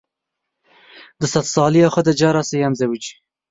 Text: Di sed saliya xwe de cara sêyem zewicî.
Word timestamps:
Di 1.19 1.27
sed 1.33 1.45
saliya 1.53 1.87
xwe 1.93 2.01
de 2.07 2.13
cara 2.19 2.41
sêyem 2.49 2.73
zewicî. 2.79 3.13